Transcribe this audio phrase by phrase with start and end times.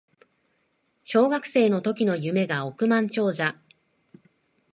[1.03, 3.61] 小学生の時の夢が億万長者